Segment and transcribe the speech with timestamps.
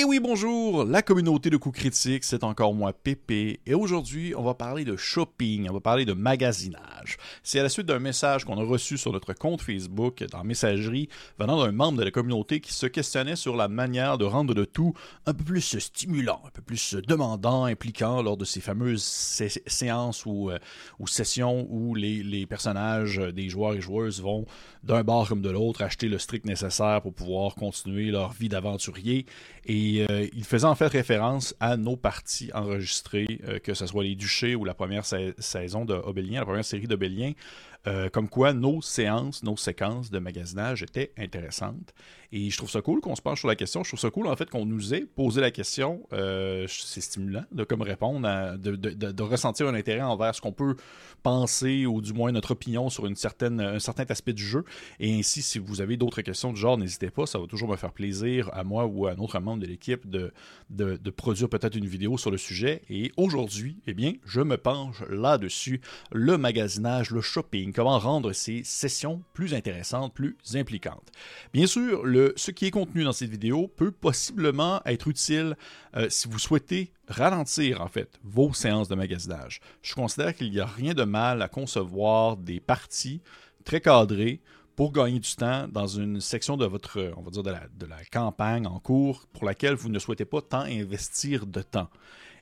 [0.00, 4.42] Et oui, bonjour, la communauté de coups critiques, c'est encore moi, Pépé, et aujourd'hui, on
[4.42, 7.18] va parler de shopping, on va parler de magasinage.
[7.42, 11.10] C'est à la suite d'un message qu'on a reçu sur notre compte Facebook, dans Messagerie,
[11.38, 14.64] venant d'un membre de la communauté qui se questionnait sur la manière de rendre le
[14.64, 14.94] tout
[15.26, 20.50] un peu plus stimulant, un peu plus demandant, impliquant lors de ces fameuses séances ou,
[20.50, 20.58] euh,
[20.98, 24.46] ou sessions où les, les personnages des joueurs et joueuses vont
[24.82, 29.26] d'un bar comme de l'autre acheter le strict nécessaire pour pouvoir continuer leur vie d'aventurier
[29.66, 33.86] et et euh, il faisait en fait référence à nos parties enregistrées, euh, que ce
[33.86, 37.32] soit les Duchés ou la première saison de Obélien, la première série d'Obélien,
[37.86, 41.94] euh, comme quoi nos séances, nos séquences de magasinage étaient intéressantes.
[42.32, 43.82] Et je trouve ça cool qu'on se penche sur la question.
[43.82, 46.06] Je trouve ça cool en fait qu'on nous ait posé la question.
[46.12, 50.76] Euh, c'est stimulant de comme répondre, de, ressentir un intérêt envers ce qu'on peut
[51.22, 54.64] penser ou du moins notre opinion sur une certaine, un certain aspect du jeu.
[55.00, 57.26] Et ainsi, si vous avez d'autres questions du genre, n'hésitez pas.
[57.26, 60.08] Ça va toujours me faire plaisir à moi ou à un autre membre de l'équipe
[60.08, 60.32] de,
[60.70, 62.82] de, produire peut-être une vidéo sur le sujet.
[62.88, 65.80] Et aujourd'hui, eh bien, je me penche là-dessus.
[66.12, 71.10] Le magasinage, le shopping, comment rendre ces sessions plus intéressantes, plus impliquantes.
[71.52, 75.56] Bien sûr, le ce qui est contenu dans cette vidéo peut possiblement être utile
[75.96, 79.60] euh, si vous souhaitez ralentir en fait vos séances de magasinage.
[79.82, 83.20] Je considère qu'il n'y a rien de mal à concevoir des parties
[83.64, 84.40] très cadrées
[84.76, 88.66] pour gagner du temps dans une section de votre, on va dire, de la, campagne
[88.66, 91.90] en cours pour laquelle vous ne souhaitez pas tant investir de temps.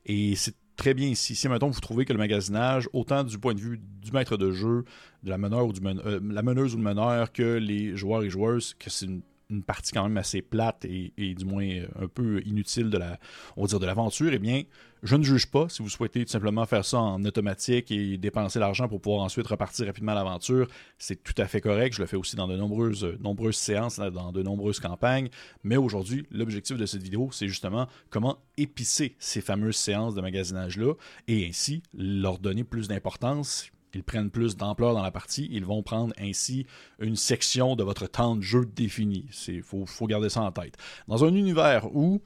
[0.06, 1.34] Et c'est très bien ici.
[1.34, 4.53] Si maintenant vous trouvez que le magasinage, autant du point de vue du maître de
[4.53, 4.84] jeu,
[5.25, 8.31] de la meneur ou du euh, la meneuse ou le meneur, que les joueurs et
[8.31, 12.06] joueuses, que c'est une une partie quand même assez plate et, du moins euh, un
[12.06, 13.18] peu inutile de la,
[13.56, 14.62] on va dire de l'aventure, eh bien,
[15.02, 18.58] je ne juge pas si vous souhaitez tout simplement faire ça en automatique et dépenser
[18.58, 20.66] l'argent pour pouvoir ensuite repartir rapidement à l'aventure.
[20.98, 21.94] C'est tout à fait correct.
[21.94, 25.28] Je le fais aussi dans de nombreuses, nombreuses séances, dans de nombreuses campagnes.
[25.62, 30.94] Mais aujourd'hui, l'objectif de cette vidéo, c'est justement comment épicer ces fameuses séances de magasinage-là
[31.28, 35.82] et ainsi leur donner plus d'importance ils prennent plus d'ampleur dans la partie, ils vont
[35.82, 36.66] prendre ainsi
[36.99, 39.26] une section de votre temps de jeu défini.
[39.49, 40.76] Il faut, faut garder ça en tête.
[41.06, 42.21] Dans un univers où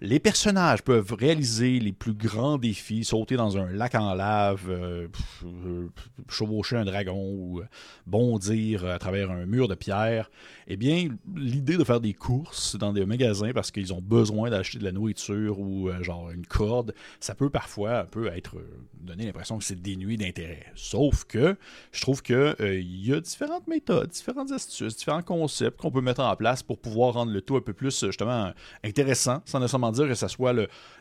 [0.00, 5.08] les personnages peuvent réaliser les plus grands défis, sauter dans un lac en lave, euh,
[5.44, 5.88] euh,
[6.28, 7.64] chevaucher un dragon ou euh,
[8.06, 10.30] bondir à travers un mur de pierre.
[10.68, 14.78] Eh bien, l'idée de faire des courses dans des magasins parce qu'ils ont besoin d'acheter
[14.78, 18.56] de la nourriture ou genre une corde, ça peut parfois un peu être
[19.00, 20.66] donner l'impression que c'est dénué d'intérêt.
[20.74, 21.56] Sauf que
[21.92, 26.20] je trouve que il y a différentes méthodes, différentes astuces, différents concepts qu'on peut mettre
[26.20, 28.52] en place pour pouvoir rendre le tout un peu plus justement
[28.82, 29.62] intéressant, sans
[29.92, 30.54] dire que ce soit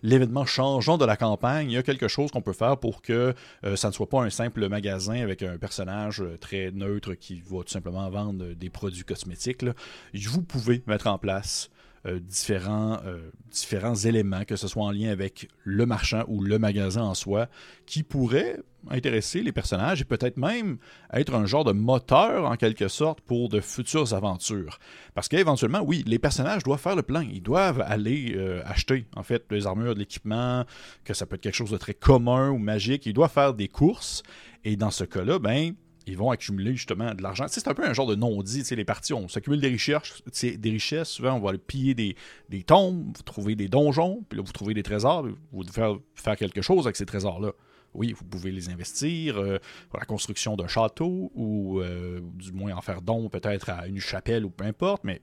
[0.04, 1.70] l'événement changeant de la campagne.
[1.70, 4.22] Il y a quelque chose qu'on peut faire pour que euh, ça ne soit pas
[4.22, 8.70] un simple magasin avec un personnage euh, très neutre qui va tout simplement vendre des
[8.70, 9.66] produits cosmétiques.
[10.14, 11.70] Vous pouvez mettre en place
[12.08, 16.60] euh, différents, euh, différents éléments, que ce soit en lien avec le marchand ou le
[16.60, 17.48] magasin en soi,
[17.88, 18.60] qui pourraient
[18.90, 20.78] intéresser les personnages et peut-être même
[21.14, 24.80] être un genre de moteur en quelque sorte pour de futures aventures.
[25.14, 27.24] Parce qu'éventuellement, oui, les personnages doivent faire le plein.
[27.24, 30.66] Ils doivent aller euh, acheter, en fait, les armures, de l'équipement,
[31.04, 33.06] que ça peut être quelque chose de très commun ou magique.
[33.06, 34.24] Ils doivent faire des courses.
[34.64, 35.74] Et dans ce cas-là, ben,
[36.08, 37.46] ils vont accumuler justement de l'argent.
[37.48, 38.64] c'est un peu un genre de non-dit.
[38.72, 41.10] Les parties, on s'accumule des richesses, des richesses.
[41.10, 42.16] Souvent, on va aller piller des,
[42.50, 45.98] des tombes, vous trouvez des donjons, puis là, vous trouvez des trésors, vous devez faire,
[46.16, 47.54] faire quelque chose avec ces trésors-là.
[47.96, 49.58] Oui, vous pouvez les investir euh,
[49.90, 54.00] pour la construction d'un château ou euh, du moins en faire don peut-être à une
[54.00, 55.22] chapelle ou peu importe, mais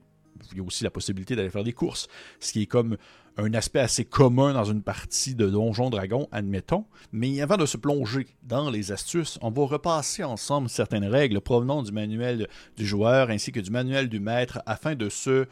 [0.51, 2.07] il y a aussi la possibilité d'aller faire des courses,
[2.39, 2.97] ce qui est comme
[3.37, 6.85] un aspect assez commun dans une partie de Donjon Dragon, admettons.
[7.11, 11.81] Mais avant de se plonger dans les astuces, on va repasser ensemble certaines règles provenant
[11.81, 15.47] du manuel du joueur ainsi que du manuel du maître afin de se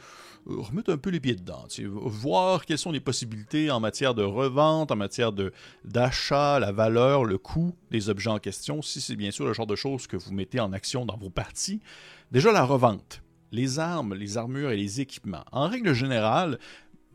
[0.45, 4.91] remettre un peu les pieds dedans, voir quelles sont les possibilités en matière de revente,
[4.91, 5.31] en matière
[5.85, 9.67] d'achat, la valeur, le coût des objets en question, si c'est bien sûr le genre
[9.67, 11.79] de choses que vous mettez en action dans vos parties.
[12.31, 15.45] Déjà la revente les armes, les armures et les équipements.
[15.51, 16.59] En règle générale,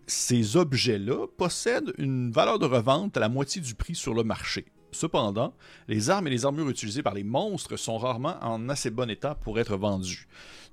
[0.07, 4.67] ces objets-là possèdent une valeur de revente à la moitié du prix sur le marché.
[4.93, 5.53] Cependant,
[5.89, 9.35] les armes et les armures utilisées par les monstres sont rarement en assez bon état
[9.35, 10.27] pour être vendues.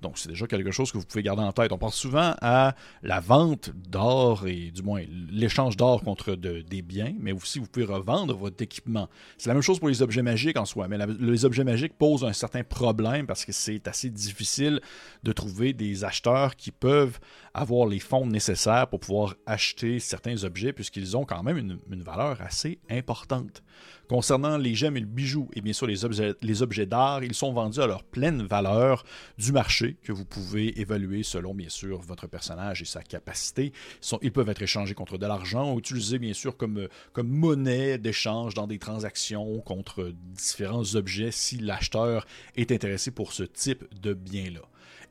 [0.04, 1.72] Donc, c'est déjà quelque chose que vous pouvez garder en tête.
[1.72, 5.02] On pense souvent à la vente d'or et du moins
[5.32, 9.10] l'échange d'or contre des biens, mais aussi vous pouvez revendre votre équipement.
[9.38, 12.24] C'est la même chose pour les objets magiques en soi, mais les objets magiques posent
[12.24, 14.82] un certain problème parce que c'est assez difficile
[15.24, 17.20] de trouver des acheteurs qui peuvent
[17.54, 22.42] avoir les fonds nécessaires pour pouvoir acheter certains objets puisqu'ils ont quand même une valeur
[22.42, 23.64] assez importante.
[24.10, 27.34] Concernant les gemmes et le bijou et bien sûr les objets, les objets d'art, ils
[27.34, 29.06] sont vendus à leur pleine valeur
[29.38, 33.74] du marché que vous pouvez évaluer selon bien sûr votre personnage et sa capacité.
[34.22, 38.68] Ils, peuvent être échangés contre de l'argent utilisés bien sûr comme, comme monnaie d'échange dans
[38.68, 42.26] des transactions contre différents objets si l'acheteur
[42.56, 44.62] est intéressé pour ce type de bien-là.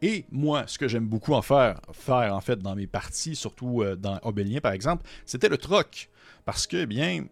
[0.02, 3.82] Et moi, ce que j'aime beaucoup en faire, faire en fait dans mes parties, surtout
[3.82, 6.08] euh, dans Obélien par exemple, c'était le troc.
[6.44, 7.25] Parce que, bien,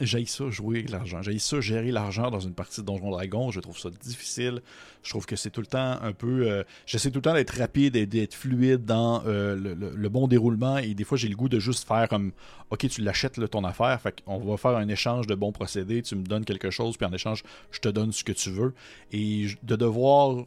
[0.00, 1.22] j'ai ça jouer l'argent.
[1.22, 3.50] J'ai ça gérer l'argent dans une partie de Donjon Dragon.
[3.50, 4.62] Je trouve ça difficile.
[5.02, 6.48] Je trouve que c'est tout le temps un peu.
[6.48, 10.78] Euh, j'essaie tout le temps d'être rapide et d'être fluide dans euh, le, bon déroulement.
[10.78, 12.32] Et des fois, j'ai le goût de juste faire comme
[12.70, 14.00] Ok, tu l'achètes ton affaire.
[14.00, 16.02] Fait qu'on va faire un échange de bons procédés.
[16.02, 18.74] Tu me donnes quelque chose, puis en échange, je te donne ce que tu veux.
[19.12, 20.46] Et de devoir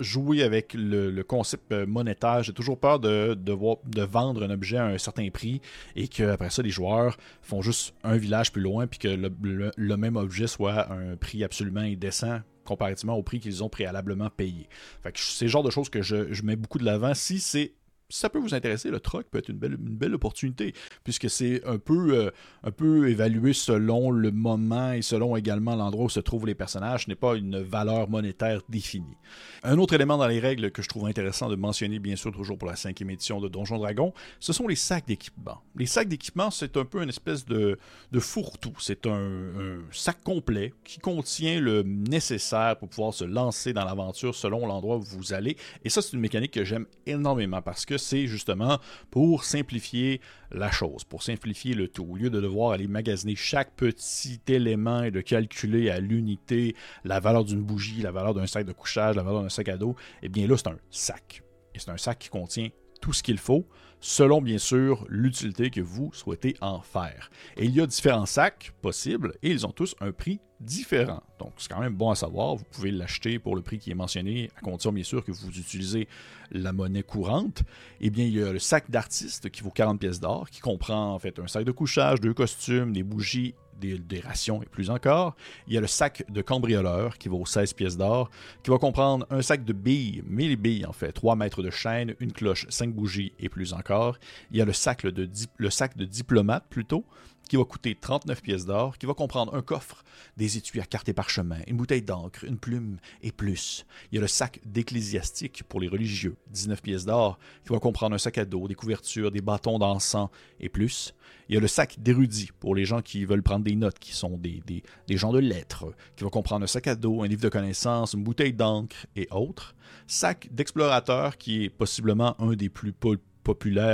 [0.00, 2.42] jouer avec le, concept euh, monétaire.
[2.42, 5.60] J'ai toujours peur de, de, vendre un objet à un certain prix
[5.96, 10.16] et qu'après ça, les joueurs font juste un village plus loin puis que le, même
[10.16, 14.68] objet soit à un prix absolument indécent comparativement au prix qu'ils ont préalablement payé.
[15.14, 17.12] c'est le genre de choses que je, je mets beaucoup de l'avant.
[17.12, 17.74] Si c'est
[18.08, 20.74] ça peut vous intéresser, le troc peut être une belle, une belle opportunité,
[21.04, 22.30] puisque c'est un peu, euh,
[22.62, 27.04] un peu évalué selon le moment et selon également l'endroit où se trouvent les personnages.
[27.04, 29.16] Ce n'est pas une valeur monétaire définie.
[29.62, 32.58] Un autre élément dans les règles que je trouve intéressant de mentionner, bien sûr, toujours
[32.58, 35.62] pour la cinquième édition de Donjon Dragon, ce sont les sacs d'équipement.
[35.76, 37.78] Les sacs d'équipement, c'est un peu une espèce de,
[38.12, 38.74] de fourre-tout.
[38.80, 44.66] C'est un sac complet qui contient le nécessaire pour pouvoir se lancer dans l'aventure selon
[44.66, 45.56] l'endroit où vous allez.
[45.84, 48.78] Et ça, c'est une mécanique que j'aime énormément parce que c'est justement
[49.10, 50.20] pour simplifier
[50.50, 52.06] la chose, pour simplifier le tout.
[52.10, 57.20] Au lieu de devoir aller magasiner chaque petit élément et de calculer à l'unité la
[57.20, 59.96] valeur d'une bougie, la valeur d'un sac de couchage, la valeur d'un sac à dos,
[60.22, 61.42] eh bien là, c'est un sac.
[61.74, 62.68] Et c'est un sac qui contient
[63.04, 63.66] tout ce qu'il faut
[64.00, 67.30] selon bien sûr l'utilité que vous souhaitez en faire.
[67.58, 71.22] Et il y a différents sacs possibles et ils ont tous un prix différent.
[71.38, 73.94] Donc c'est quand même bon à savoir, vous pouvez l'acheter pour le prix qui est
[73.94, 76.08] mentionné, à condition bien sûr que vous utilisez
[76.50, 77.62] la monnaie courante.
[78.00, 81.12] Eh bien, il y a le sac d'artiste qui vaut 40 pièces d'or, qui comprend
[81.12, 85.34] en fait un sac de couchage, deux costumes, des bougies des, rations et plus encore.
[85.66, 88.30] Il y a le sac de cambrioleur qui vaut 16 pièces d'or,
[88.62, 92.14] qui va comprendre un sac de billes, 1000 billes en fait, 3 mètres de chaîne,
[92.20, 94.18] une cloche, 5 bougies et plus encore.
[94.50, 97.04] Il y a le sac de, le sac de diplomate plutôt,
[97.48, 100.04] qui va coûter 39 pièces d'or, qui va comprendre un coffre,
[100.36, 103.86] des étuis à carte et parchemin, une bouteille d'encre, une plume et plus.
[104.10, 108.14] Il y a le sac d'ecclésiastique pour les religieux, 19 pièces d'or, qui va comprendre
[108.14, 110.28] un sac à dos, des couvertures, des bâtons d'encens
[110.60, 111.14] et plus.
[111.48, 114.14] Il y a le sac d'érudit pour les gens qui veulent prendre des notes, qui
[114.14, 115.86] sont des, des, gens de lettres,
[116.16, 119.28] qui va comprendre un sac à dos, un livre de connaissances, une bouteille d'encre et
[119.30, 119.74] autres.
[120.06, 122.92] Sac d'explorateur qui est possiblement un des plus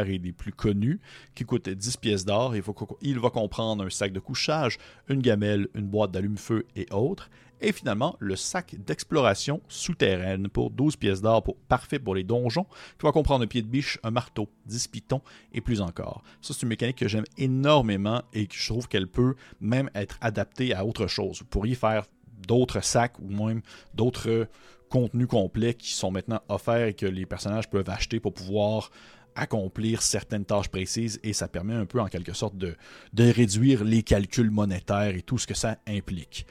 [0.09, 1.01] et des plus connus,
[1.35, 2.55] qui coûte 10 pièces d'or.
[3.03, 7.31] Il, va comprendre un sac de couchage, une gamelle, une boîte d'allume-feu et autres.
[7.63, 12.65] Et finalement, le sac d'exploration souterraine pour 12 pièces d'or, parfait pour les donjons,
[12.99, 15.21] qui va comprendre un pied de biche, un marteau, 10 pitons
[15.53, 16.23] et plus encore.
[16.41, 20.17] Ça, c'est une mécanique que j'aime énormément et que je trouve qu'elle peut même être
[20.23, 21.41] adaptée à autre chose.
[21.41, 22.07] Vous pourriez faire
[22.49, 23.61] d'autres sacs ou même
[23.95, 24.49] d'autres
[24.89, 28.91] contenus complets qui sont maintenant offerts et que les personnages peuvent acheter pour pouvoir
[29.35, 32.77] accomplir certaines tâches précises et ça permet un peu en quelque sorte de,
[33.13, 36.47] de réduire les calculs monétaires et tout ce que ça implique.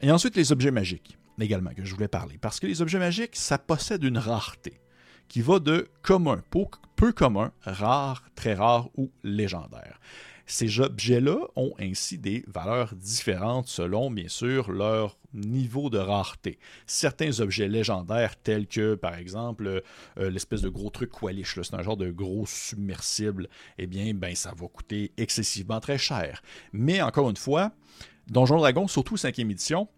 [0.00, 3.34] Et ensuite les objets magiques également que je voulais parler parce que les objets magiques
[3.34, 4.80] ça possède une rareté
[5.28, 6.42] qui va de commun,
[6.94, 9.98] peu commun, rare, très rare ou légendaire.
[10.52, 16.58] Ces objets-là ont ainsi des valeurs différentes selon, bien sûr, leur niveau de rareté.
[16.86, 19.82] Certains objets légendaires, tels que, par exemple,
[20.18, 23.48] euh, l'espèce de gros truc Qualish, c'est un genre de gros submersible,
[23.78, 26.42] eh bien, ben, ça va coûter excessivement très cher.
[26.74, 27.72] Mais encore une fois,
[28.28, 29.88] Donjon Dragon, surtout 5e édition,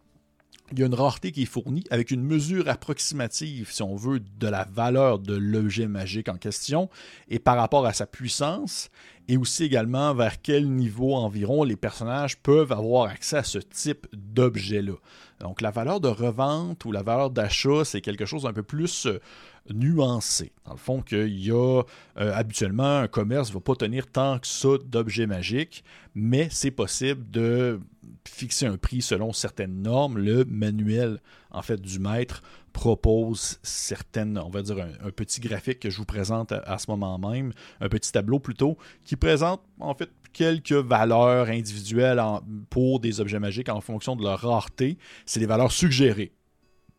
[0.73, 4.21] il y a une rareté qui est fournie avec une mesure approximative, si on veut,
[4.21, 6.89] de la valeur de l'objet magique en question
[7.29, 8.91] et par rapport à sa puissance
[9.29, 14.07] et aussi également vers quel niveau environ les personnages peuvent avoir accès à ce type
[14.13, 14.95] d'objet-là.
[15.41, 19.07] Donc la valeur de revente ou la valeur d'achat, c'est quelque chose d'un peu plus
[19.07, 19.21] euh,
[19.73, 20.53] nuancé.
[20.65, 21.83] Dans le fond, qu'il y a
[22.19, 26.71] euh, habituellement un commerce ne va pas tenir tant que ça d'objets magiques, mais c'est
[26.71, 27.81] possible de
[28.27, 30.19] fixer un prix selon certaines normes.
[30.19, 35.91] Le manuel en fait du maître propose certaines, on va dire un, petit graphique que
[35.91, 40.11] je vous présente à, ce moment même, un petit tableau plutôt, qui présente en fait
[40.35, 42.21] quelques valeurs individuelles
[42.69, 44.99] pour des objets magiques en fonction de leur rareté.
[45.25, 46.33] C'est des valeurs suggérées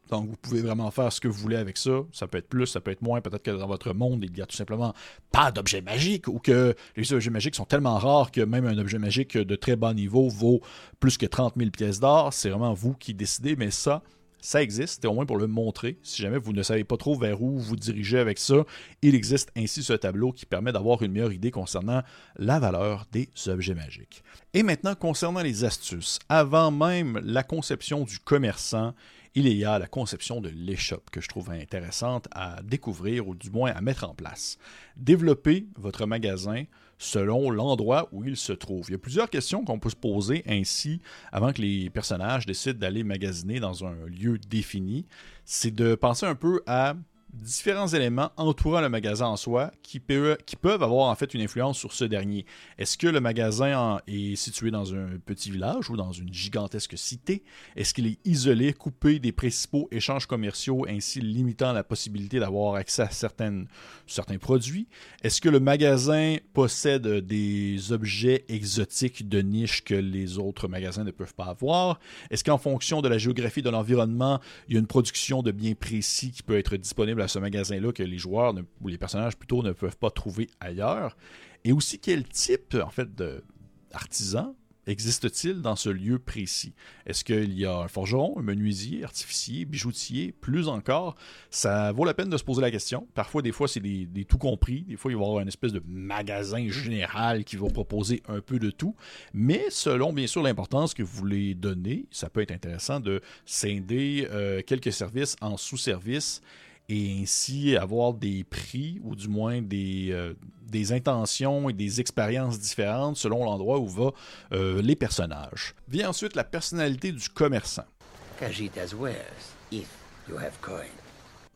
[0.10, 2.00] Donc, vous pouvez vraiment faire ce que vous voulez avec ça.
[2.12, 3.22] Ça peut être plus, ça peut être moins.
[3.22, 4.94] Peut-être que dans votre monde, il n'y a tout simplement
[5.32, 8.98] pas d'objet magique ou que les objets magiques sont tellement rares que même un objet
[8.98, 10.62] magique de très bas niveau vaut
[11.00, 12.34] plus que 30 000 pièces d'or.
[12.34, 14.02] C'est vraiment vous qui décidez, mais ça,
[14.40, 15.98] ça existe, et au moins pour le montrer.
[16.04, 18.64] Si jamais vous ne savez pas trop vers où vous dirigez avec ça,
[19.02, 22.04] il existe ainsi ce tableau qui permet d'avoir une meilleure idée concernant
[22.38, 24.24] la valeur des objets magiques.
[24.54, 28.94] Et maintenant, concernant les astuces, avant même la conception du commerçant,
[29.36, 33.50] il y a la conception de l'échoppe que je trouve intéressante à découvrir ou du
[33.50, 34.58] moins à mettre en place.
[34.96, 36.64] Développer votre magasin
[36.98, 38.86] selon l'endroit où il se trouve.
[38.90, 42.80] Il y a plusieurs questions qu'on peut se poser ainsi avant que les personnages décident
[42.80, 45.06] d'aller magasiner dans un lieu défini.
[45.44, 46.96] C'est de penser un peu à
[47.36, 51.94] différents éléments entourant le magasin en soi qui, peuvent avoir en fait une influence sur
[51.94, 52.46] ce dernier.
[52.78, 57.44] Est-ce que le magasin est situé dans un petit village ou dans une gigantesque cité?
[57.76, 63.04] Est-ce qu'il est isolé, coupé des principaux échanges commerciaux, ainsi limitant la possibilité d'avoir accès
[63.04, 64.88] à certains produits?
[65.24, 71.12] Est-ce que le magasin possède des objets exotiques de niche que les autres magasins ne
[71.12, 72.00] peuvent pas avoir?
[72.32, 75.76] Est-ce qu'en fonction de la géographie de l'environnement, il y a une production de biens
[75.76, 79.72] précis qui peut être disponible ce magasin-là que les joueurs ou les personnages plutôt ne
[79.72, 81.18] peuvent pas trouver ailleurs?
[81.64, 84.56] Et aussi quel type en fait d'artisan
[84.88, 86.74] existe-t-il dans ce lieu précis?
[87.06, 91.16] Est-ce qu'il y a un forgeron, un menuisier, artificier, bijoutier, plus encore?
[91.50, 93.08] Ça vaut la peine de se poser la question.
[93.14, 94.82] Parfois, des fois, c'est des, tout compris.
[94.84, 98.42] Des fois, il va y avoir une espèce de magasin général qui va proposer un
[98.42, 98.96] peu de tout.
[99.34, 104.28] Mais selon, bien sûr, l'importance que vous voulez donner, ça peut être intéressant de scinder
[104.32, 106.42] euh, quelques services en sous-services
[106.90, 112.60] et ainsi avoir des prix ou du moins des, euh, des intentions et des expériences
[112.60, 114.14] différentes selon l'endroit où vont
[114.52, 115.76] euh, les personnages.
[115.88, 117.86] Vient ensuite la personnalité du commerçant.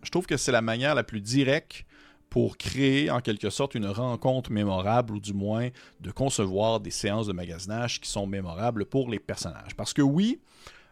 [0.02, 1.86] Je trouve que c'est la manière la plus directe
[2.30, 5.70] pour créer en quelque sorte une rencontre mémorable ou du moins
[6.00, 9.76] de concevoir des séances de magasinage qui sont mémorables pour les personnages.
[9.76, 10.40] Parce que oui,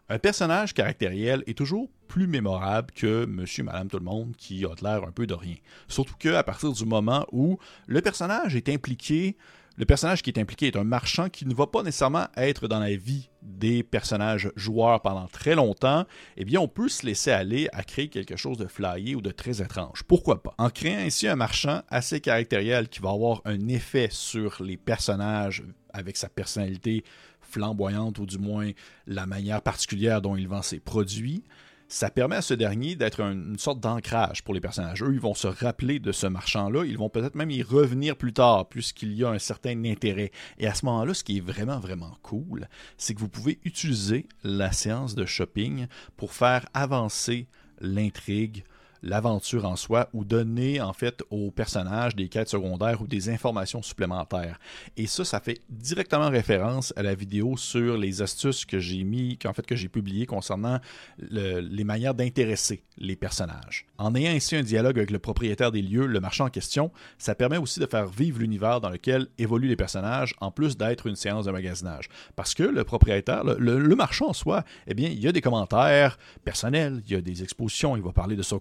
[0.09, 4.69] un personnage caractériel est toujours plus mémorable que Monsieur, Madame, tout le monde qui a
[4.81, 5.55] l'air un peu de rien.
[5.87, 9.35] Surtout qu'à partir du moment où le personnage est impliqué,
[9.75, 12.79] le personnage qui est impliqué est un marchand qui ne va pas nécessairement être dans
[12.79, 17.69] la vie des personnages joueurs pendant très longtemps, eh bien on peut se laisser aller
[17.73, 20.03] à créer quelque chose de flyé ou de très étrange.
[20.03, 20.55] Pourquoi pas?
[20.57, 25.63] En créant ainsi un marchand assez caractériel qui va avoir un effet sur les personnages
[25.93, 27.03] avec sa personnalité
[27.49, 28.71] flamboyante ou du moins
[29.05, 31.43] la manière particulière dont il vend ses produits,
[31.89, 35.01] ça permet à ce dernier d'être une sorte d'ancrage pour les personnages.
[35.03, 38.33] Eux, ils vont se rappeler de ce marchand-là, ils vont peut-être même y revenir plus
[38.33, 40.31] tard, puisqu'il y a un certain intérêt.
[40.57, 44.27] Et à ce moment-là, ce qui est vraiment, vraiment cool, c'est que vous pouvez utiliser
[44.43, 45.87] la séance de shopping
[46.17, 47.47] pour faire avancer
[47.79, 48.63] l'intrigue,
[49.07, 53.81] l'aventure en soi ou donner en fait aux personnages des quêtes secondaires ou des informations
[53.81, 54.59] supplémentaires.
[54.97, 59.37] Et ça, ça fait directement référence à la vidéo sur les astuces que j'ai mis,
[59.37, 60.79] qu'en fait que j'ai publié concernant
[61.19, 63.85] les manières d'intéresser les personnages.
[63.97, 67.35] En ayant ainsi un dialogue avec le propriétaire des lieux, le marchand en question, ça
[67.35, 71.15] permet aussi de faire vivre l'univers dans lequel évoluent les personnages, en plus d'être une
[71.15, 72.09] séance de magasinage.
[72.35, 76.17] Parce que le propriétaire, le, marchand en soi, eh bien, il y a des commentaires
[76.43, 78.59] personnels, il y a des expositions, il va parler de son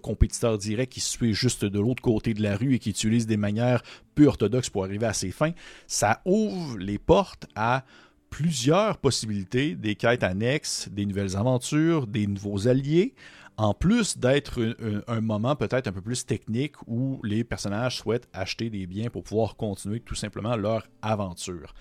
[0.57, 3.81] direct qui se juste de l'autre côté de la rue et qui utilise des manières
[4.15, 5.51] peu orthodoxes pour arriver à ses fins,
[5.87, 7.83] ça ouvre les portes à
[8.29, 13.13] plusieurs possibilités, des quêtes annexes, des nouvelles aventures, des nouveaux alliés,
[13.57, 14.75] en plus d'être
[15.07, 19.23] un, moment peut-être un peu plus technique où les personnages souhaitent acheter des biens pour
[19.23, 21.73] pouvoir continuer tout simplement leur aventure.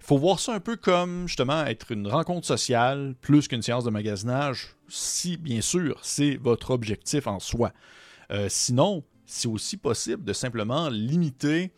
[0.00, 3.84] Il faut voir ça un peu comme justement être une rencontre sociale plus qu'une séance
[3.84, 7.72] de magasinage, si bien sûr c'est votre objectif en soi.
[8.30, 11.72] Euh, sinon, c'est aussi possible de simplement limiter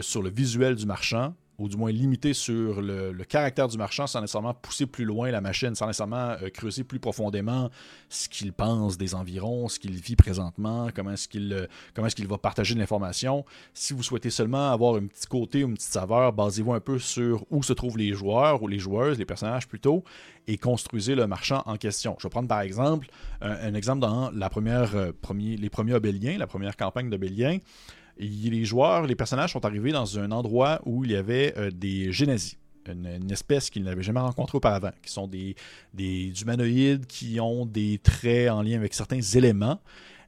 [0.00, 4.22] sur le visuel du marchand ou du moins limiter sur le, caractère du marchand sans
[4.22, 7.70] nécessairement pousser plus loin la machine, sans nécessairement euh, creuser plus profondément
[8.08, 12.74] ce qu'il pense des environs, ce qu'il vit présentement, comment est-ce qu'il euh, va partager
[12.74, 13.44] de l'information.
[13.74, 17.44] Si vous souhaitez seulement avoir un petit côté, une petite saveur, basez-vous un peu sur
[17.50, 20.02] où se trouvent les joueurs ou les joueuses, les personnages plutôt,
[20.46, 22.16] et construisez le marchand en question.
[22.18, 23.08] Je vais prendre par exemple
[23.42, 27.58] un, exemple dans la première, euh, les premiers Obéliens, la première campagne d'Obélien
[28.18, 32.12] les joueurs, les personnages sont arrivés dans un endroit où il y avait euh, des
[32.12, 32.56] génasies.
[32.88, 35.54] Une, espèce qu'ils n'avaient jamais rencontrée auparavant, qui sont des,
[35.92, 39.80] des, humanoïdes qui ont des traits en lien avec certains éléments.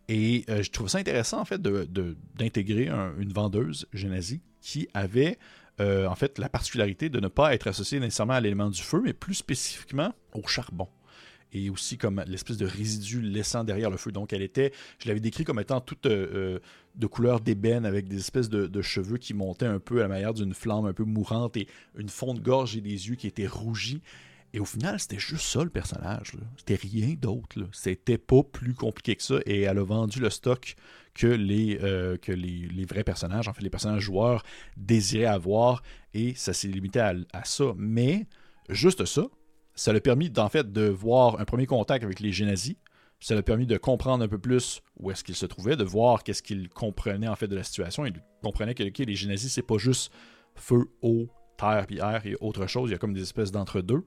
[0.09, 5.39] Et euh, je trouve ça intéressant, en fait, d'intégrer une vendeuse génasie qui avait,
[5.81, 9.01] euh, en fait, la particularité de ne pas être associée nécessairement à l'élément du feu,
[9.03, 10.89] mais plus spécifiquement au charbon.
[11.52, 14.12] Et aussi comme l'espèce de résidu laissant derrière le feu.
[14.12, 16.59] Donc elle était, je l'avais décrit comme étant toute euh,
[16.94, 20.35] de couleur d'ébène avec des espèces de, cheveux qui montaient un peu à la manière
[20.35, 23.47] d'une flamme un peu mourante et une fond de gorge et des yeux qui étaient
[23.47, 24.02] rougis.
[24.54, 26.32] Et au final, c'était juste ça le personnage.
[26.59, 27.56] C'était rien d'autre.
[27.73, 29.37] C'était pas plus compliqué que ça.
[29.47, 30.75] Et elle a vendu le stock
[31.14, 34.42] que les, euh, que les, vrais personnages, en fait, les personnages joueurs
[34.76, 35.82] désiraient avoir.
[36.12, 37.73] Et ça s'est limité à, ça.
[37.78, 38.26] Mais
[38.68, 39.26] juste ça,
[39.75, 42.76] ça l'a permis d'en fait de voir un premier contact avec les génazis.
[43.21, 46.25] Ça l'a permis de comprendre un peu plus où est-ce qu'ils se trouvaient, de voir
[46.25, 48.05] qu'est-ce qu'ils comprenaient en fait de la situation.
[48.05, 50.12] Ils comprenaient que les génazis, c'est pas juste
[50.57, 52.91] feu, eau, terre puis air et autre chose.
[52.91, 54.05] Il y a comme des espèces d'entre-deux.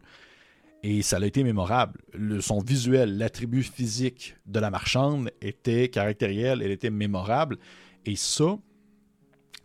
[0.84, 2.00] Et ça a été mémorable.
[2.14, 7.58] Le, son visuel, l'attribut physique de la marchande était caractériel, elle était mémorable.
[8.06, 8.60] Et ça,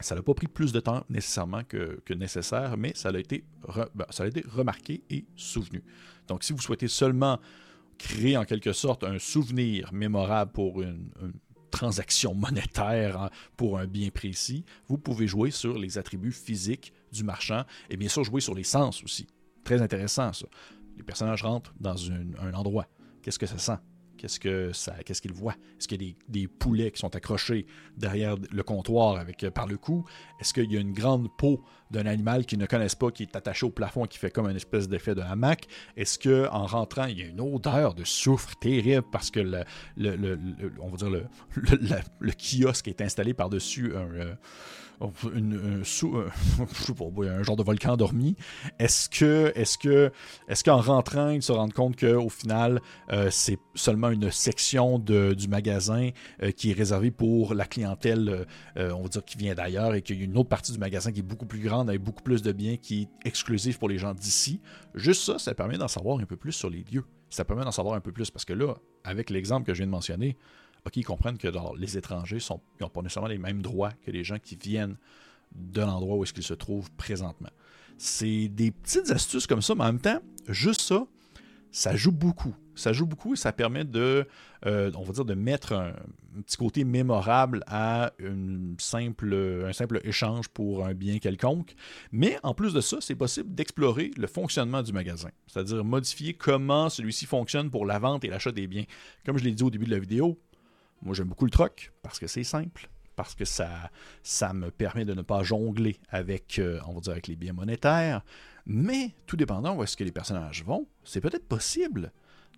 [0.01, 3.45] ça n'a pas pris plus de temps nécessairement que, nécessaire, mais ça a, été
[3.95, 5.83] ben, ça a été remarqué et souvenu.
[6.29, 7.39] Donc si vous souhaitez seulement
[7.99, 11.11] créer en quelque sorte un souvenir mémorable pour une,
[11.71, 17.23] transaction monétaire hein, pour un bien précis, vous pouvez jouer sur les attributs physiques du
[17.23, 19.29] marchand et bien sûr jouer sur les sens aussi.
[19.63, 20.47] Très intéressant ça
[21.01, 22.87] les personnages rentrent dans un endroit.
[23.23, 23.79] Qu'est-ce que ça sent?
[24.21, 27.65] Qu'est-ce que ça, qu'est-ce qu'ils voient Est-ce qu'il y a des, poulets qui sont accrochés
[27.97, 30.05] derrière le comptoir avec euh, par le cou?
[30.39, 33.37] Est-ce qu'il y a une grande peau d'un animal qu'ils ne connaissent pas qui est
[33.37, 35.67] attaché au plafond et qui fait comme une espèce d'effet de hamac
[35.97, 40.39] Est-ce que en rentrant il y a une odeur de soufre terrible parce que le,
[40.81, 41.25] on va dire le,
[42.21, 44.35] le, kiosque est installé par dessus un
[45.03, 45.11] euh,
[47.31, 48.37] un genre de volcan dormi.
[48.79, 50.13] Est-ce que, est-ce que,
[50.47, 55.33] est-ce qu'en rentrant, ils se rendent compte qu'au final, euh, c'est seulement une section de,
[55.33, 56.11] du magasin
[56.43, 60.19] euh, qui est réservée pour la clientèle, on va dire, qui vient d'ailleurs, et qu'il
[60.19, 62.43] y a une autre partie du magasin qui est beaucoup plus grande, avec beaucoup plus
[62.43, 64.61] de biens, qui est exclusif pour les gens d'ici.
[64.95, 67.05] Juste ça, ça permet d'en savoir un peu plus sur les lieux.
[67.29, 69.87] Ça permet d'en savoir un peu plus parce que là, avec l'exemple que je viens
[69.87, 70.37] de mentionner,
[70.87, 72.39] OK, ils comprennent que les étrangers
[72.81, 74.97] n'ont pas nécessairement les mêmes droits que les gens qui viennent
[75.55, 77.51] de l'endroit où est-ce qu'ils se trouvent présentement.
[77.99, 81.07] C'est des petites astuces comme ça, mais en même temps, juste ça,
[81.73, 82.55] ça joue beaucoup.
[82.75, 84.27] Ça joue beaucoup et ça permet de,
[84.65, 84.91] euh,
[85.37, 85.93] mettre un,
[86.47, 91.75] petit côté mémorable à un simple échange pour un bien quelconque.
[92.13, 96.89] Mais en plus de ça, c'est possible d'explorer le fonctionnement du magasin, c'est-à-dire modifier comment
[96.89, 98.85] celui-ci fonctionne pour la vente et l'achat des biens.
[99.27, 100.39] Comme je l'ai dit au début de la vidéo,
[101.03, 102.89] moi, j'aime beaucoup le troc parce que c'est simple,
[103.21, 103.69] parce que ça,
[104.23, 107.53] ça me permet de ne pas jongler avec, euh, on va dire, avec les biens
[107.53, 108.23] monétaires.
[108.65, 112.13] Mais, tout dépendant où est-ce que les personnages vont, c'est peut-être possible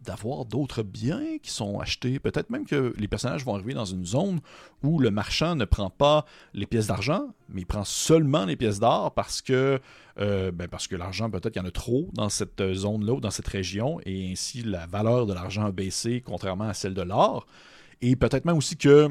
[0.05, 2.21] d'avoir d'autres biens qui sont achetés.
[2.21, 4.41] Peut-être même que les personnages vont arriver dans une zone
[4.85, 8.79] où le marchand ne prend pas les pièces d'argent, mais il prend seulement les pièces
[8.79, 9.81] d'or parce que,
[10.21, 13.21] euh, ben parce que l'argent, peut-être qu'il y en a trop dans cette zone-là ou
[13.21, 17.03] dans cette région, et ainsi la valeur de l'argent a baissé contrairement à celle de
[17.03, 17.47] l'or.
[18.01, 19.09] Et peut-être même aussi que.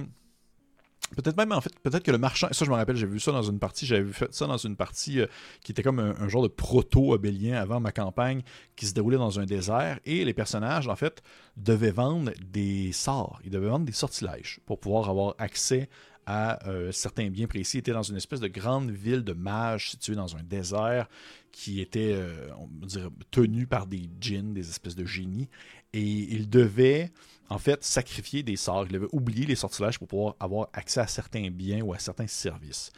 [1.15, 2.47] Peut-être même, en fait, peut-être que le marchand.
[2.51, 3.85] Ça, je me rappelle, j'ai vu ça dans une partie.
[3.85, 5.27] J'avais vu ça dans une partie euh,
[5.63, 8.41] qui était comme un, genre de proto-obélien avant ma campagne
[8.75, 9.99] qui se déroulait dans un désert.
[10.05, 11.21] Et les personnages, en fait,
[11.57, 13.39] devaient vendre des sorts.
[13.43, 15.89] Ils devaient vendre des sortilèges pour pouvoir avoir accès
[16.25, 17.77] à euh, certains biens précis.
[17.77, 21.07] Ils étaient dans une espèce de grande ville de mages située dans un désert
[21.51, 25.49] qui était, euh, on dirait, tenu par des djinns, des espèces de génies.
[25.93, 27.11] Et ils devaient
[27.51, 28.85] en fait, sacrifier des sorts.
[28.89, 32.27] Il avait oublié les sortilèges pour pouvoir avoir accès à certains biens ou à certains
[32.27, 32.91] services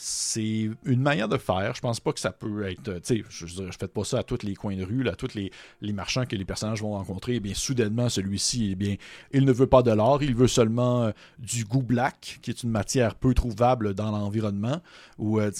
[0.00, 1.74] c'est une manière de faire.
[1.74, 3.00] Je pense pas que ça peut être.
[3.00, 5.34] Tu sais, je, ne fais pas ça à tous les coins de rue, à tous
[5.34, 5.50] les,
[5.92, 7.34] marchands que les personnages vont rencontrer.
[7.34, 8.94] Eh bien, soudainement, celui-ci, eh bien,
[9.32, 12.62] il ne veut pas de l'or, il veut seulement euh, du goût black, qui est
[12.62, 14.80] une matière peu trouvable dans l'environnement.
[15.18, 15.50] Ou, euh,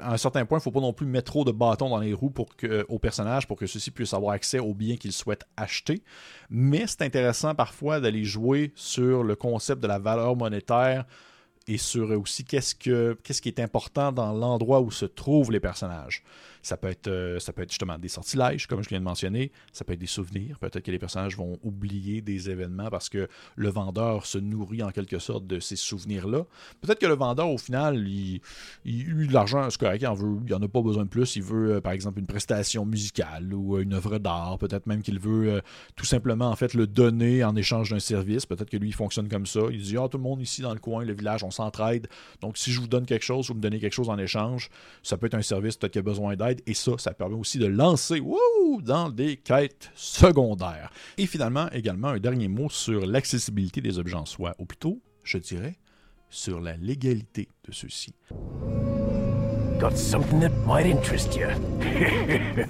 [0.00, 2.14] à un certain point, il faut pas non plus mettre trop de bâtons dans les
[2.14, 5.46] roues pour que, aux personnages pour que ceux-ci puissent avoir accès aux biens qu'ils souhaitent
[5.56, 6.04] acheter.
[6.48, 11.06] Mais c'est intéressant parfois d'aller jouer sur le concept de la valeur monétaire
[11.70, 15.60] et sur aussi qu'est-ce, que, qu'est-ce qui est important dans l'endroit où se trouvent les
[15.60, 16.24] personnages.
[16.62, 19.50] Ça peut être, euh, ça peut être justement des sortilèges, comme je viens de mentionner.
[19.72, 20.58] Ça peut être des souvenirs.
[20.58, 24.90] Peut-être que les personnages vont oublier des événements parce que le vendeur se nourrit en
[24.90, 26.44] quelque sorte de ces souvenirs-là.
[26.80, 28.40] Peut-être que le vendeur, au final, il,
[28.84, 31.36] il, de l'argent, c'est correct, il en veut, il a pas besoin de plus.
[31.36, 34.58] Il veut, euh, par exemple, une prestation musicale ou euh, une œuvre d'art.
[34.58, 35.62] Peut-être même qu'il veut
[35.96, 38.46] tout simplement, en fait, le donner en échange d'un service.
[38.46, 39.60] Peut-être que lui, il fonctionne comme ça.
[39.70, 42.08] Il dit, ah, tout le monde ici dans le coin, le village, on s'entraide.
[42.40, 44.70] Donc, si je vous donne quelque chose, vous me donnez quelque chose en échange.
[45.02, 47.58] Ça peut être un service, peut-être qu'il a besoin d'aide et ça, ça permet aussi
[47.58, 48.20] de lancer
[48.82, 50.90] dans des quêtes secondaires.
[51.18, 55.38] Et finalement, également, un dernier mot sur l'accessibilité des objets en soi, ou plutôt, je
[55.38, 55.76] dirais,
[56.28, 58.14] sur la légalité de ceux-ci.
[59.80, 61.46] Got something that might interest you.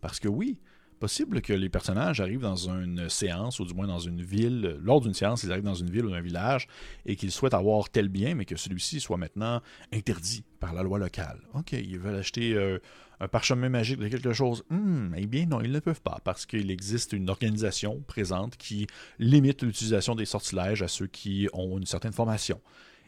[0.00, 0.60] Parce que oui,
[0.98, 5.02] Possible que les personnages arrivent dans une séance, ou du moins dans une ville, lors
[5.02, 6.68] d'une séance, ils arrivent dans une ville ou un village,
[7.04, 9.60] et qu'ils souhaitent avoir tel bien, mais que celui-ci soit maintenant
[9.92, 11.38] interdit par la loi locale.
[11.52, 12.78] OK, ils veulent acheter euh,
[13.20, 14.64] un parchemin magique de quelque chose.
[14.70, 18.86] Hmm, eh bien non, ils ne peuvent pas, parce qu'il existe une organisation présente qui
[19.18, 22.58] limite l'utilisation des sortilèges à ceux qui ont une certaine formation.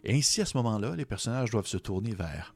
[0.05, 2.55] Et ainsi, à ce moment-là, les personnages doivent se tourner vers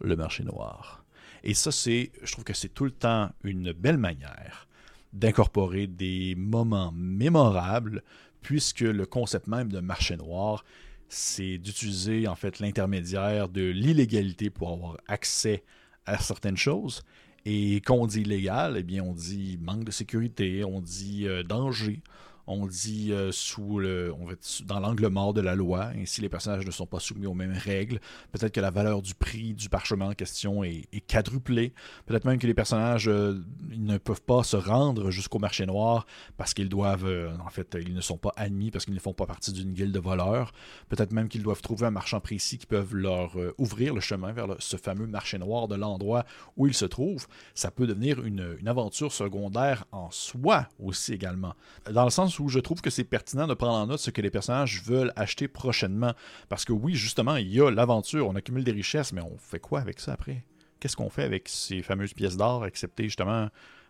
[0.00, 1.04] le marché noir.
[1.44, 4.66] Et ça, c'est, je trouve que c'est tout le temps une belle manière
[5.12, 8.02] d'incorporer des moments mémorables,
[8.42, 10.64] puisque le concept même de marché noir,
[11.08, 15.64] c'est d'utiliser en fait l'intermédiaire de l'illégalité pour avoir accès
[16.06, 17.02] à certaines choses.
[17.44, 21.42] Et quand on dit illégal, eh bien on dit manque de sécurité, on dit euh,
[21.42, 22.02] danger,
[22.50, 24.34] on dit euh, sous le, on va
[24.64, 27.56] dans l'angle mort de la loi, ainsi les personnages ne sont pas soumis aux mêmes
[27.56, 28.00] règles.
[28.32, 31.72] Peut-être que la valeur du prix du parchemin en question est, quadruplée.
[32.06, 36.52] Peut-être même que les personnages euh, ne peuvent pas se rendre jusqu'au marché noir parce
[36.52, 39.26] qu'ils doivent, euh, en fait, ils ne sont pas admis parce qu'ils ne font pas
[39.26, 40.52] partie d'une guilde de voleurs.
[40.88, 44.48] Peut-être même qu'ils doivent trouver un marchand précis qui peuvent leur ouvrir le chemin vers
[44.58, 46.24] ce fameux marché noir de l'endroit
[46.56, 47.26] où ils se trouvent.
[47.54, 51.54] Ça peut devenir une, une aventure secondaire en soi aussi également.
[51.90, 54.20] Dans le sens où je trouve que c'est pertinent de prendre en note ce que
[54.20, 56.14] les personnages veulent acheter prochainement.
[56.48, 59.60] Parce que oui, justement, il y a l'aventure, on accumule des richesses, mais on fait
[59.60, 60.44] quoi avec ça après?
[60.78, 63.48] Qu'est-ce qu'on fait avec ces fameuses pièces d'or, excepté justement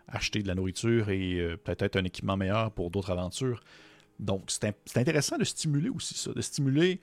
[0.08, 3.62] acheter de la nourriture et euh, peut-être un équipement meilleur pour d'autres aventures?
[4.18, 7.00] Donc, c'est intéressant de stimuler aussi ça, de stimuler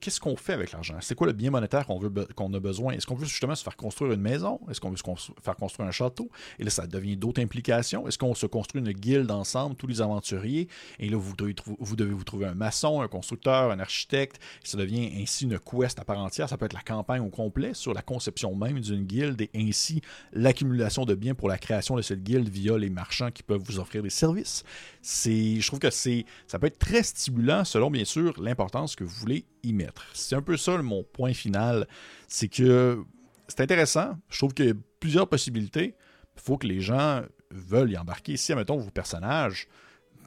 [0.00, 0.96] qu'est-ce qu'on fait avec l'argent?
[1.00, 2.94] C'est quoi le bien monétaire qu'on veut qu'on a besoin?
[2.94, 4.60] Est-ce qu'on veut justement se faire construire une maison?
[4.70, 6.30] Est-ce qu'on veut se faire construire un château?
[6.58, 8.08] Et là, ça devient d'autres implications.
[8.08, 10.68] Est-ce qu'on se construit une guilde ensemble, tous les aventuriers?
[10.98, 14.40] Et là, vous devez, vous devez vous trouver un maçon, un constructeur, un architecte.
[14.64, 16.48] ça devient ainsi une quest à part entière.
[16.48, 20.00] Ça peut être la campagne au complet sur la conception même d'une guilde et ainsi
[20.32, 23.78] l'accumulation de biens pour la création de cette guilde via les marchands qui peuvent vous
[23.78, 24.64] offrir des services.
[25.02, 29.04] C'est, je trouve que c'est, ça peut être très stimulant selon bien sûr l'importance que
[29.04, 30.06] vous voulez mettre.
[30.14, 31.86] C'est un peu ça mon point final.
[32.28, 33.02] C'est que
[33.48, 34.18] c'est intéressant.
[34.28, 35.94] Je trouve qu'il y a plusieurs possibilités.
[36.36, 38.36] Il faut que les gens veulent y embarquer.
[38.36, 39.66] Si, admettons, vos personnages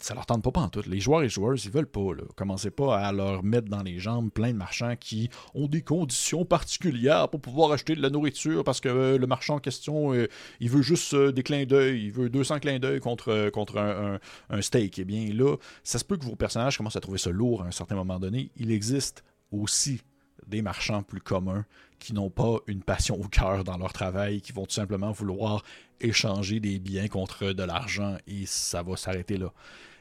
[0.04, 0.84] ça leur tente pas en tout.
[0.86, 2.02] Les joueurs et joueuses, ils veulent pas.
[2.36, 6.44] Commencez pas à leur mettre dans les jambes plein de marchands qui ont des conditions
[6.44, 10.28] particulières pour pouvoir acheter de la nourriture parce que euh, le marchand en question, euh,
[10.60, 12.04] il veut juste euh, des clins d'œil.
[12.08, 15.00] Il veut 200 clins d'œil contre, contre un, un, steak.
[15.00, 17.68] Eh bien là, ça se peut que vos personnages commencent à trouver ça lourd à
[17.68, 18.52] un certain moment donné.
[18.58, 20.02] Il existe aussi
[20.48, 21.66] des marchands plus communs
[22.00, 25.64] qui n'ont pas une passion au cœur dans leur travail, qui vont tout simplement vouloir
[26.02, 29.54] échanger des biens contre de l'argent et ça va s'arrêter là.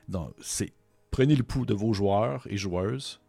[0.09, 0.73] Donc, c'est
[1.12, 3.21] prenez le pouls de vos joueurs et joueuses,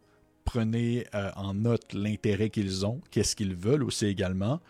[0.44, 4.60] prenez euh, en note l'intérêt qu'ils ont, qu'est-ce qu'ils veulent aussi également,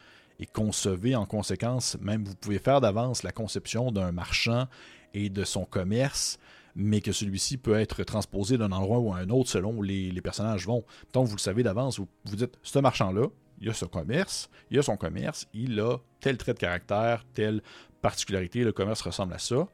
[0.40, 4.66] et concevez en conséquence, même vous pouvez faire d'avance la conception d'un marchand
[5.14, 6.38] et de son commerce,
[6.74, 10.20] mais que celui-ci peut être transposé d'un endroit ou à un autre selon où les,
[10.20, 10.84] personnages vont.
[11.12, 13.28] Donc vous le savez d'avance, vous, vous dites, ce marchand-là,
[13.60, 17.62] il a ce commerce, il a son commerce, il a tel trait de caractère, telle
[18.02, 19.68] particularité, le commerce ressemble à ça.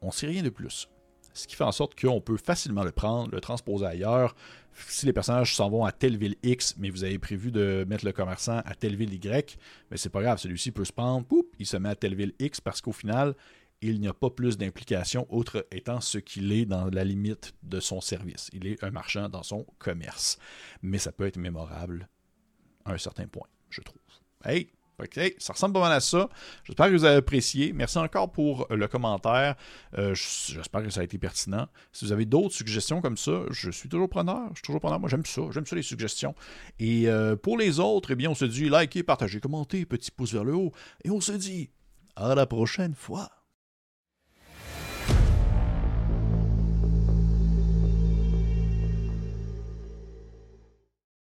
[0.00, 0.88] On ne sait rien de plus.
[1.32, 4.34] Ce qui fait en sorte qu'on peut facilement le prendre, le transposer ailleurs.
[4.74, 8.04] Si les personnages s'en vont à telle ville X, mais vous avez prévu de mettre
[8.04, 9.58] le commerçant à telle ville Y,
[9.90, 11.26] mais c'est pas grave, celui-ci peut se prendre,
[11.58, 13.34] il se met à telle ville X parce qu'au final,
[13.82, 17.80] il n'y a pas plus d'implication, autre étant ce qu'il est dans la limite de
[17.80, 18.50] son service.
[18.52, 20.38] Il est un marchand dans son commerce.
[20.82, 22.08] Mais ça peut être mémorable
[22.84, 24.00] à un certain point, je trouve.
[24.44, 24.70] Hey,
[25.38, 26.28] Ça ressemble pas mal à ça.
[26.64, 27.72] J'espère que vous avez apprécié.
[27.72, 29.56] Merci encore pour le commentaire.
[29.98, 31.66] Euh, j'espère que ça a été pertinent.
[31.92, 34.48] Si vous avez d'autres suggestions comme ça, je suis toujours preneur.
[34.50, 35.00] Je suis toujours preneur.
[35.00, 35.42] Moi, j'aime ça.
[35.50, 36.34] J'aime ça, les suggestions.
[36.78, 40.32] Et euh, pour les autres, eh bien, on se dit likez, partagez, commentez, petit pouce
[40.32, 40.72] vers le haut.
[41.04, 41.70] Et on se dit
[42.16, 43.39] à la prochaine fois.